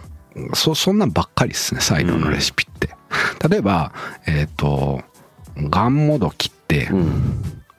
[0.54, 2.90] そ、そんなんばっかりですね、サイドのレシピって。
[3.50, 3.94] 例えば、
[4.28, 5.02] えっ、と、
[5.58, 6.59] ガンモドキっ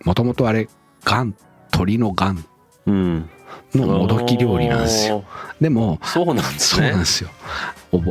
[0.05, 0.69] もともとあれ、
[1.05, 1.35] ガン、
[1.71, 2.45] 鳥のガン
[2.87, 3.31] うん。
[3.75, 5.25] のもどき料理なんですよ。
[5.61, 6.93] でも、そうなんですね。
[7.05, 7.31] すよ。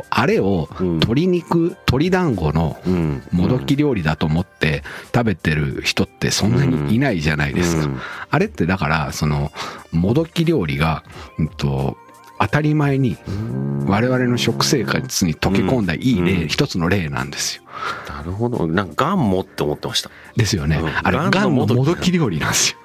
[0.09, 0.87] あれをうん。
[0.99, 3.23] 鶏肉、鶏団子のうん。
[3.31, 7.85] もどき料理だと思って食べてる人ってそんなにいないじゃないですか。
[7.85, 7.99] うん。
[8.29, 9.51] あれってだから、その、
[9.91, 11.03] もどき料理が、
[11.37, 11.97] うんと、
[12.39, 13.17] 当たり前に
[13.85, 16.47] 我々の食生活に溶け込んだいい例、うん。
[16.47, 17.63] 一つの例なんですよ。
[18.07, 18.67] なるほど。
[18.67, 20.09] なんかガンもって思ってました。
[20.35, 20.77] ですよね。
[20.77, 20.87] うん。
[20.87, 22.79] あれ、ガンのもどき料理なんですよ。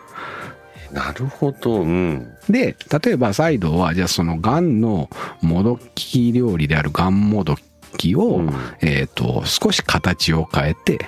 [0.93, 1.83] なるほど。
[1.83, 2.33] うん。
[2.49, 5.11] で例えば再度はじゃあそのがんの
[5.43, 7.57] もどき料理であるがんもど
[7.97, 8.53] きを、うん。
[8.81, 10.99] えっ、と少し形を変えて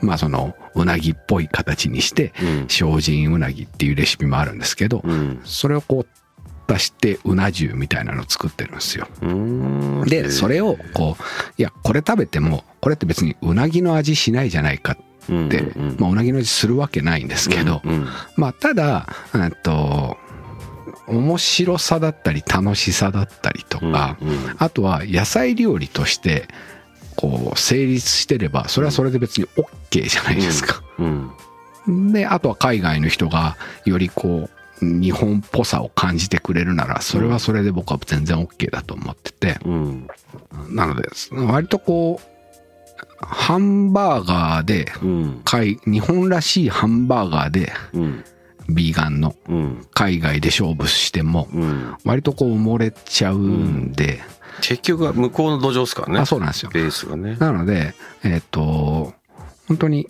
[0.00, 2.68] まあそのうなぎっぽい形にしてうん。
[2.68, 5.40] 精進うなぎっていうレシピもあるんですけど、うん。
[5.44, 6.06] それをこう
[6.66, 9.06] 出してうな重みたいなのを作ってるんですよ。
[10.06, 11.22] でそれをこう
[11.58, 20.16] いやこれ食べてもこれって別にうなぎの味しないじゃないかって、うんうんまあ、うなぎの味するわけないんですけど、うんうんまあただえっと
[21.08, 24.56] 面白さだったり楽しさだったりとか、うんうん。
[24.58, 26.48] あとは野菜料理として
[27.14, 30.82] こう成立してればそれはそれで別に OK じゃないですか。
[30.98, 32.12] うん。
[32.12, 34.50] であとは海外の人がよりこう
[34.82, 39.58] 日本っぽさを感じてくれるならそれはそれで僕は全然 OK だと思ってて。
[39.64, 40.08] うん。
[40.70, 42.36] なので割とこう
[43.18, 45.40] ハンバーガーでうん。
[45.44, 48.24] 海日本らしいハンバーガーでうん。
[48.68, 49.86] ビーガンのうん。
[49.94, 51.96] 海外で勝負してもうん。
[52.04, 54.20] 割とこう埋もれちゃうんで、
[54.60, 56.20] 結局は向こうの土壌ですからね。
[56.20, 56.70] あそうなんですよ。
[56.72, 57.36] ベースがね。
[57.38, 59.14] なのでえっ、と
[59.68, 60.08] 本当に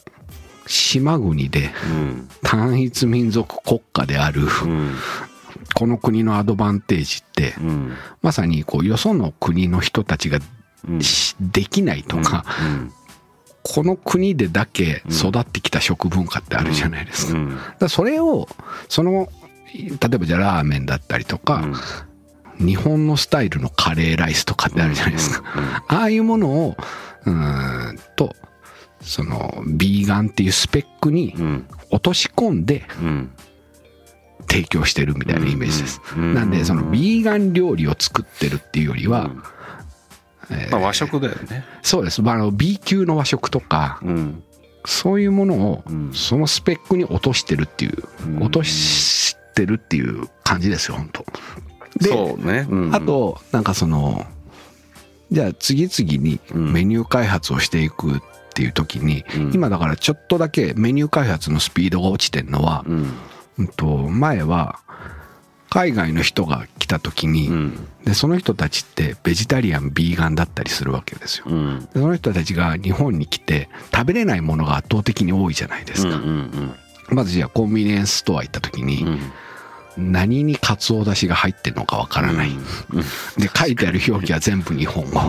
[0.66, 2.28] 島国でうん。
[2.42, 4.94] 単一民族国家であるうん。
[5.74, 7.92] この国のアドバンテージってうん。
[8.22, 10.38] まさにこうよその国の人たちが
[11.40, 12.92] できないとか、うん。
[13.62, 17.40] この国でだけ育ってきた食文化ってあるじゃないですか。
[17.80, 18.48] だそれを
[18.88, 19.28] その
[19.74, 21.64] 例えばじゃあラーメンだったりとか、
[22.58, 25.82] 日本のスタイルのカレーライスとかってあるじゃないですか。
[25.88, 26.76] ああいうものを
[27.24, 28.34] うーんと
[29.06, 31.68] そのビーガンっていうスペックにうん。
[31.90, 33.30] 落とし込んでうん。
[34.48, 36.00] 提供してるみたいなイメージです。
[36.16, 36.34] うん。
[36.34, 39.42] なんでそのビーガン料理を作ってるっていうよりは、うん。
[40.50, 41.64] えーまあ和食だよね。
[41.82, 44.42] そうです、まあ、あの B 級の和食とかうん。
[44.84, 46.12] そういうものをうん。
[46.12, 48.42] そのスペックに落としてるっていう、うん。
[48.42, 51.24] 落としてるっていう感じですよ本当。
[52.00, 52.66] でそうね。
[52.68, 52.94] うん。
[52.94, 54.26] あとなんかその
[55.30, 56.72] じゃあ次々にうん。
[56.72, 58.20] メニュー開発をしていくっ
[58.56, 59.52] ていう時に、うん。
[59.52, 63.12] 今だからちょっとだけメニュー開発のスピードが落ちてるのは、うん。
[63.58, 64.78] うんと前は
[65.68, 67.88] 海外の人が来た時に、うん。
[68.04, 71.44] でその人たちってベジタリアンビーガンだったりするわけですよ。
[71.48, 71.80] うん。
[71.80, 76.16] でその人たちが日本に来て食べれないものが圧倒的に多いじゃないですか。
[76.16, 76.74] うんうん。
[77.10, 79.20] まずじゃあコンビニエンスストア行った時に、うん
[79.96, 82.50] 何にカツオだしが入ってるのかわからない。
[83.38, 85.20] で書いてある表記は全部日本語。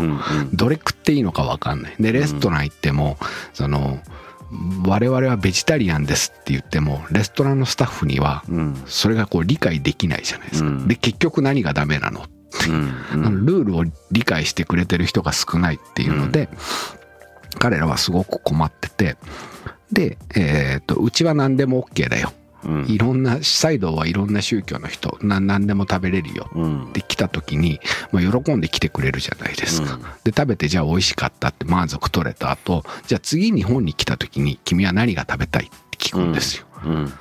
[0.54, 1.96] どれ食っていいのかわかんない。
[2.00, 3.18] でレストラン行っても、
[3.54, 4.00] その
[4.86, 8.84] 我々はベジタリアンですって言ってもレストランのスタッフにはうん。
[8.86, 10.70] それがこう理解できないじゃないですか。
[10.70, 10.88] うん。
[10.88, 12.26] で結局何がダメなの？
[12.68, 12.94] うん。
[13.12, 16.50] あのルールを理解してくれてる人が少ないっていうので、
[17.60, 19.18] 彼らはすごく困ってて。
[19.90, 22.86] で、えー、とうちは何でも OK だようん。
[22.86, 26.50] いろんなサイドはいろんな宗教の人な何でも食べれるよ。
[26.54, 26.94] うん。
[26.94, 27.80] で来た時に、
[28.12, 30.02] まあ、喜んで来てくれるじゃないですか、うん。
[30.02, 37.14] で食べてじゃあ美味しかったって満足取れた後じゃあ次日本に来た時に君は何が食べたいって聞くんですよ、うん。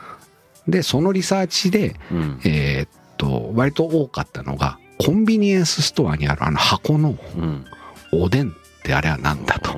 [0.69, 2.41] でそのリサーチでうん。
[2.45, 7.65] えーっと割と多かったのがコンビニエンスストアにあるあの箱のうん。
[8.13, 9.73] おでんってあれは何だあと。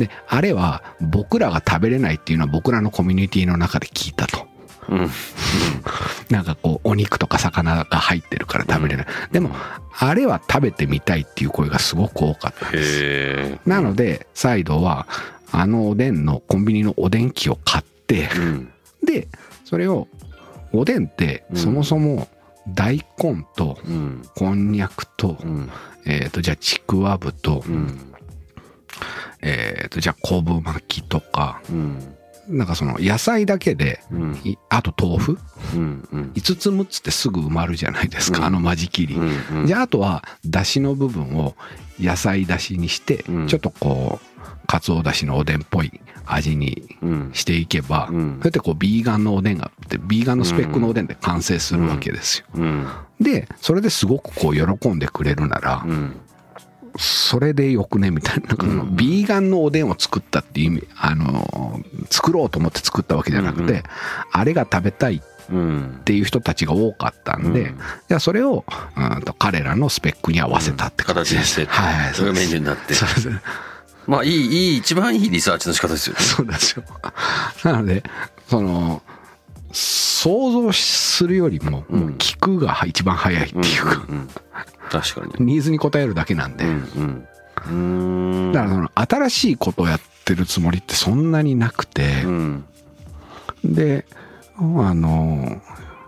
[0.00, 4.46] で、あれは僕らが食べれないっていうのは僕らのコミュニティの中で聞いたと。
[4.88, 5.10] うん。
[6.30, 9.06] なんかこう、お肉とか魚が入ってるから食べれない。
[9.30, 9.54] でも、
[9.98, 12.68] あれは食べてみたいっていう声がすごく多かった。
[12.68, 13.58] んです。
[13.66, 15.06] なので、サイドは、
[15.52, 18.68] あのおでんのコンビニのおでん機を買って、うん。
[19.04, 19.28] で、
[19.64, 20.08] それを、
[20.72, 21.56] おでんってうん。
[21.56, 22.28] そもそも
[22.68, 24.22] 大根とうん。
[24.34, 25.70] こんにゃくと、うん。
[26.06, 28.09] えっ、と、じゃあちくわぶと、うん
[29.42, 32.16] えっ、と、じゃあ昆布巻きとか、うん。
[32.48, 34.40] なんかその野菜だけで、うん。
[34.44, 35.38] いあと豆腐？
[35.74, 36.32] うんうん。
[36.34, 38.44] 5つ6つってすぐ埋まるじゃないですか、うん。
[38.46, 41.54] あの間仕切り、うんじゃああとはだしの部分を
[42.00, 43.46] 野菜だしにして、うん。
[43.46, 47.30] ちょっとこうかつおだしのおでんっぽい味にうん。
[47.34, 48.30] していけば、うん。
[48.34, 52.88] そうやってこうビーガンのおでんがあってビーガンのスペックのおでんで完成するわけですよ、うん。
[53.20, 56.20] でそれですごくこう喜んでくれるなら、うん
[56.96, 58.48] それでよくねみたいな。
[58.48, 63.70] なんかビーガンのおでんを作ったっていう意味あの作ろうと思って作ったわけじゃなくて、うん。
[63.70, 63.82] うん
[64.32, 66.00] あれが食べたいっうん。
[66.04, 67.78] ていう人たちが多かったんで、うん。
[68.08, 68.64] じゃあそれを
[68.96, 71.36] うんと彼らのスペックに合わせたって感じ。
[71.36, 72.94] です、形にしてはいそれがメニューーになって。
[72.94, 73.30] そうです。
[74.06, 76.20] まあいいいい一番いいリサーチの仕方ですよね。
[76.20, 76.84] そうですよ。
[77.64, 78.02] なので
[78.48, 79.02] その
[79.72, 84.28] 想像するよりももう聞くが一番早いっていうか、うんうん
[84.90, 85.46] 確かに。
[85.46, 87.26] ニーズに応えるだけなんで、うん
[87.68, 88.46] うん。
[88.46, 88.52] うん。
[88.52, 92.64] だからその新しいことをやってるつもりってそんなになくて、うん。
[93.64, 94.04] で
[94.56, 94.62] あ
[94.94, 95.62] の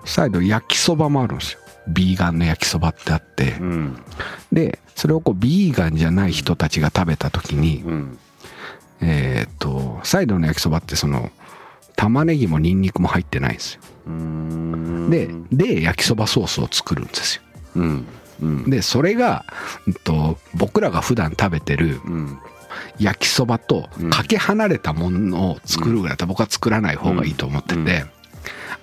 [0.04, 1.60] サイド焼きそばもあるんですよ。
[1.88, 3.52] ビーガンの焼きそばってあって。
[3.60, 4.02] うん。
[4.50, 8.18] でそれをこうビーガンじゃない人たちが食べた時にうん。
[9.00, 11.30] えっとサイドの焼きそばってその
[11.96, 13.80] 玉ねぎもニンニクも入ってないんですよ。
[14.06, 15.10] うん。
[15.10, 17.42] でで焼きそばソースを作るんですよ。
[17.76, 18.06] うん。
[18.42, 18.70] うん。
[18.70, 19.44] でそれが、
[19.86, 22.38] うんと、僕らが普段食べてるうん。
[22.98, 24.10] 焼きそばとうん。
[24.10, 27.88] かけ離れたものを作るぐらいだったら僕は作らない方がいいと思ってて、うん。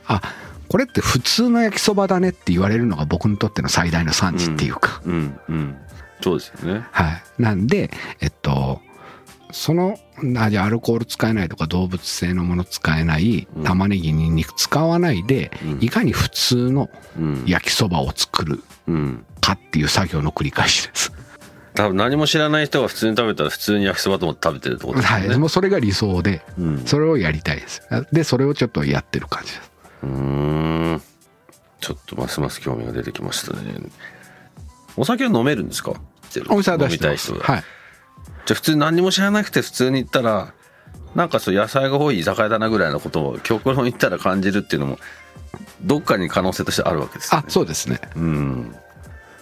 [0.08, 0.22] あ
[0.69, 5.39] これって普通の焼きそばだねって言われるのが僕にとっての最大の産地っていうか、うん。
[5.50, 5.78] うん。
[6.22, 6.86] そうですよね。
[6.91, 7.24] はい。
[7.39, 7.89] なんで
[8.22, 8.82] えっと
[9.52, 10.00] その
[10.38, 13.64] あじゃあアルコール使えないとか動物性のもの使えないうん。
[13.64, 15.78] 玉ねぎにんにく使わないで、うん。
[15.82, 17.44] いかに普通のうん。
[17.48, 19.26] 焼きそばを作るうん。
[19.42, 21.12] かっていう作業の繰り返しです。
[21.74, 26.86] 多分何も知らない人が普通に食べたら普通に焼きそばと思って食べてるってことですよね、はい、もうそれが理想で、うん。
[26.86, 27.82] それをやりたいです。
[28.12, 29.72] で、それをちょっとやってる感じです。
[30.04, 30.10] うー
[30.96, 31.02] ん。
[31.80, 33.74] ちょっとますます興味が出てきましたね。
[34.98, 35.94] お酒は飲めるんですか？
[36.50, 37.34] お店は出してます。
[37.34, 37.64] はい。
[38.50, 40.56] じゃあ普通に何にも知らなくて普通に行ったら
[41.14, 44.98] なんかそう野菜が多い居酒屋だなぐらいのことを極論言ったら感じるっていうのも
[45.84, 48.02] どっかに可能性としてあるわけですよあ、そうですね。
[48.16, 48.76] うん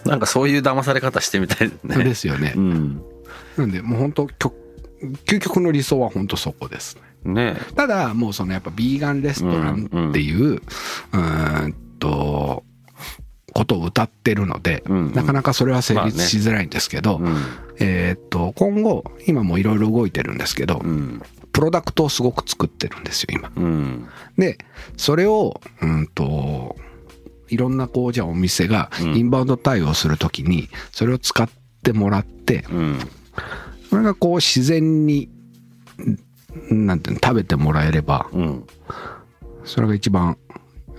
[0.04, 2.60] なんかそういう騙され方してみたいねですよねう。
[2.60, 3.02] ん
[3.56, 4.54] なんで、もう本当極
[5.24, 7.32] 究極の理想は本当そこですね。
[7.32, 12.62] ねただ、もうそのやっぱビーガンレストランっていう、うーんと、
[13.58, 15.12] ことを歌ってるので、うんうん。
[15.14, 17.36] なかなかそれは成まあね立しづらいんですけど、うん
[17.80, 21.20] えーっと、今後、今もいろいろ動いてるんですけど、うん。
[21.52, 23.50] プロダクトをすごく作ってるんですよ、今。
[23.56, 24.08] うん。
[24.36, 24.58] で、
[24.96, 26.76] それを、うんと、
[27.48, 29.16] いろんなこう、じゃあお店がうん。
[29.16, 31.48] インバウンド対応するときに、それを使っ
[31.82, 32.98] てもらって、うん。
[33.90, 35.30] それがこう自然に、
[36.72, 38.64] んなんていうの、食べてもらえれば、うん。
[39.64, 40.38] それが一番、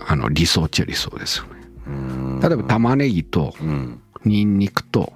[0.08, 1.59] あの、理想っちゃ理想ですよね。
[2.42, 2.50] うん。
[2.50, 4.02] 例えば玉ねぎとうん。
[4.26, 5.14] ニンニクと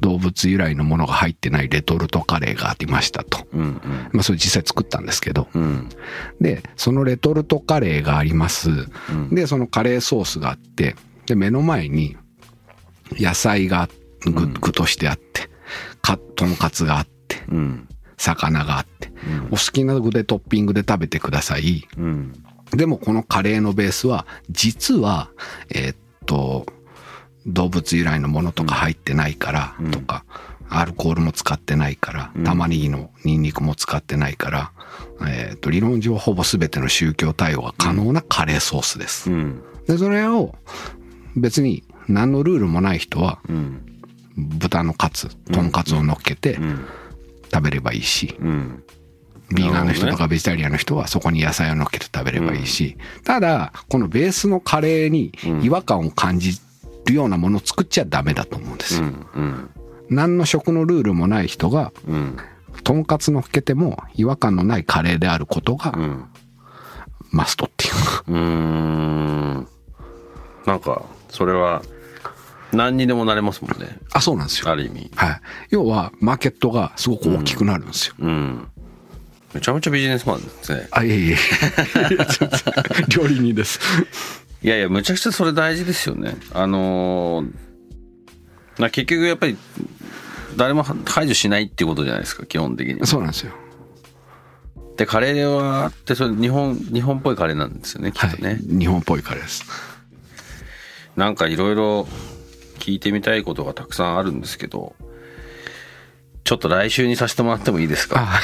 [0.00, 3.46] 動物由来のものが入ってないレトルトカレーがありましたと。
[3.52, 3.80] うん
[4.12, 5.48] まあそれ実際作ったんですけど。
[5.54, 5.88] うん。
[6.40, 8.70] で、そのレトルトカレーがあります。
[8.70, 9.34] うん。
[9.34, 10.96] で、そのカレーソースがあって、
[11.26, 12.16] で、目の前に
[13.12, 13.88] 野菜が
[14.24, 14.54] 具うん。
[14.54, 15.50] 具としてあって、
[16.02, 17.88] か、とんかつがあって、うん。
[18.16, 19.46] 魚があって、うん。
[19.46, 21.86] お好きな具でトッピングで食べてください。
[21.98, 22.32] うん。
[22.70, 25.30] でもこのカレーのベースは、実は、
[25.70, 26.66] えーっと、
[27.46, 29.90] 動物由来のものとか入ってないからうん。
[29.90, 30.24] とか、
[30.68, 32.44] アルコールも使ってないから、うん。
[32.44, 34.72] 玉ねぎのニンニクも使ってないから、
[35.26, 39.30] えと、理論上ほぼ全ての宗教対応が可能なカレーソースです。
[39.30, 39.62] うん。
[39.86, 40.54] で、それを
[41.36, 43.80] 別に何のルールもない人は、うん。
[44.36, 46.86] 豚のカツ、トンカツを乗っけてうん。
[47.52, 48.82] 食べればいいし、うん
[49.54, 56.58] ビーガンの人とかベジタリアンの人はそこに野菜を乗っけて食べればいいし、ただ、このベースのカレーに違和感を感じ
[57.06, 59.10] るようなものを作っちゃダメだと思うんですうよ。
[59.10, 59.70] んうん
[60.10, 62.36] 何の食のルールもない人が、うん
[62.82, 66.24] とんかつ乗っけても違和感のないカレーであることがうん
[67.30, 68.24] マストっていうか。
[68.28, 69.68] うーん
[70.66, 71.82] なんかそれは
[72.72, 74.70] 何にでもなれますもんねあ、そうなんですよ。
[74.70, 75.40] ある意味はい。
[75.70, 78.14] 要は、マーケットがすごく大きくなるんですよ。
[78.18, 78.68] うん
[79.54, 81.36] めちゃめちゃビジネスマンですねあ、いえいえ。
[83.08, 83.78] 料理人です。
[84.62, 89.56] いやいやむちゃくちゃそれ大事ですよねあのーな結局やっぱり
[90.56, 93.52] 誰も排除しないっていうことじゃないですか基本的にそうなんですよ。
[94.96, 98.58] でカレーはってそれ日本日本っぽいカレーなんですよねきはいっとね、。
[98.62, 99.64] 日本っぽいカレーです。
[101.16, 102.08] なんかいろいろ
[102.78, 104.94] 聞いてみたいことがたくさんあるんですけど
[106.44, 108.20] ちょっと来週にさせてもらってもいいですか？
[108.20, 108.40] あは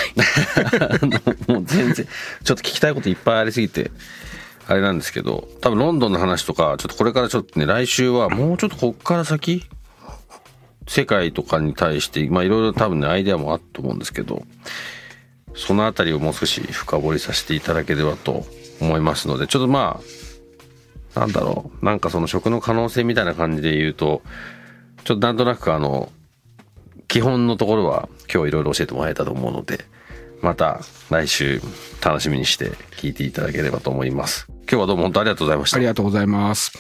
[1.47, 1.51] い。
[1.53, 2.07] もう全然
[2.45, 3.91] ちょっと聞きたいこといっぱいありすぎて
[4.67, 9.65] あれなんですけど多分ロンドンの話とかちょっとこれからちょっとね来週はもうちょっとこっから先
[10.89, 14.45] 世界とかに対してまあいろいろ多分ねアイデアもあると思うんですけど
[15.55, 18.47] そのあたりをもう少し深掘りさせていただければと
[18.81, 20.01] 思いますのでちょっとま
[21.15, 24.23] あなんだろうなんかその食の可能性みたいな感じで言うと
[25.05, 26.11] ちょっとなんとなくあの
[27.11, 29.85] 基本のところは今日いろいろ教えてもらえたと思うので
[30.43, 31.61] また来週
[32.03, 34.47] 楽しみにして聞いていただければと思います。
[34.49, 35.77] 今日はどうも本当ありがとうございました。
[35.79, 36.73] ありがとうございます。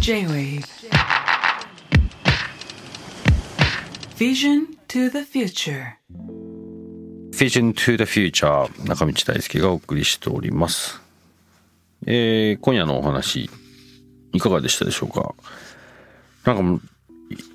[0.00, 0.64] J-Wave.
[4.18, 5.92] Vision to the future.
[7.30, 8.68] Vision to the Future.
[8.84, 11.00] 中道大輔がお送りしております、
[12.06, 13.48] えー今夜のお話
[14.32, 15.34] いかがでしたでしょうか？
[16.44, 16.86] なんか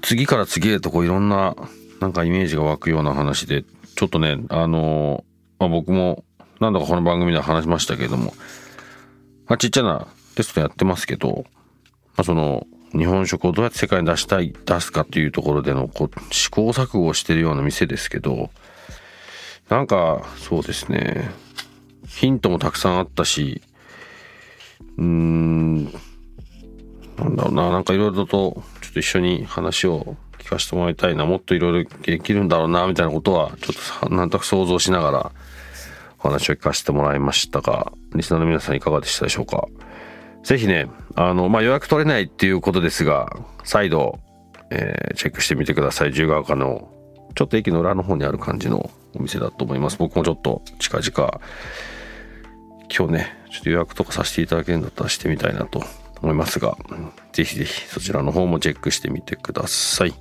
[0.01, 1.55] 次から次へとこういろんな
[1.99, 3.63] なんかイメージが湧くような話で
[3.95, 5.23] ちょっとねあの
[5.59, 6.23] まあ、僕も
[6.61, 8.34] 何度かこの番組では話しましたけれども
[9.49, 11.43] まあ、ちっちゃなテストやってますけど、
[12.15, 18.51] まあ、その日本食をどうやって世界に出したい出すかっていうところでのこう試行錯誤をしてるような店ですけど
[19.69, 21.30] なんかそうですね。
[22.07, 23.61] ヒントもたくさんあったし
[24.97, 25.93] うーん
[27.20, 35.32] なんだろうななんかいろいろとちょっと一緒に話を聞かせてもらいたいなもっといろいろできるんだろうなみたいなことはちょっとなんとなく想像しながら
[36.20, 39.67] お話を聞かせてもらいましたがリスナーの皆さんいかがでしたでしょうか？
[40.41, 43.30] ぜひね、あの、まあ、予約取れないっていうことですが、
[43.65, 44.20] 再度、
[44.72, 46.09] えーチェックしてみてください。
[46.11, 46.89] 自由が丘の、
[47.36, 49.97] ちょっと駅の裏の方にある感じのお店だと思います。
[49.97, 51.41] 僕もちょっと近々、
[52.97, 55.84] 今日ね、ちょっと予約とかさせていただけるんだったらしてみたいなと
[56.22, 56.78] 思いますが、
[57.32, 60.13] ぜひぜひそちらの方もチェックしてみてください。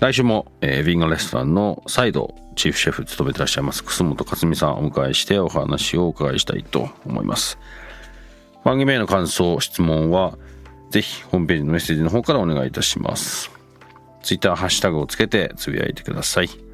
[0.00, 7.58] 来週も、えー、ヴィンガレストランの再度チーフシェフ務めてらっしゃいます楠本克美さんをお迎えしてお話をお伺いしたいと思います。
[8.64, 10.36] 番組への感想、質問は、
[10.90, 13.50] ぜひホームページのメッセージの方からお願いいたします。
[14.22, 16.65] ツイッターハッシュタグをつけてつぶやいてください。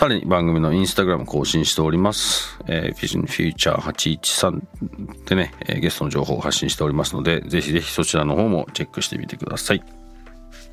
[0.00, 2.58] さらに番組のインスタグラム更新しております。
[2.66, 9.82] えー、Vision Future 813でね、えーゲストの情報を発信しておりますので、ぜひぜひそちらの方もチェックしてみてください。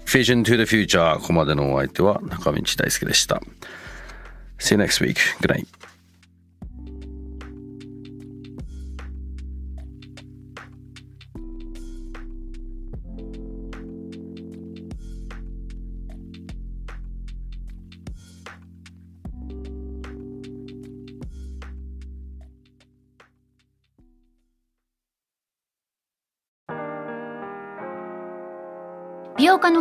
[0.05, 3.41] Vision to the Future ここまでのお相手は中道大輔でした。
[4.59, 5.17] See you next week.
[5.41, 5.76] Good night.